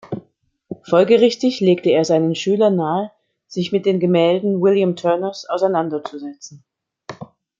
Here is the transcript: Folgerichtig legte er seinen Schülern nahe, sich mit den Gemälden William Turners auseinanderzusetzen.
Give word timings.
Folgerichtig 0.81 1.59
legte 1.59 1.91
er 1.91 2.05
seinen 2.05 2.33
Schülern 2.33 2.75
nahe, 2.75 3.11
sich 3.45 3.71
mit 3.71 3.85
den 3.85 3.99
Gemälden 3.99 4.59
William 4.59 4.95
Turners 4.95 5.45
auseinanderzusetzen. 5.47 6.63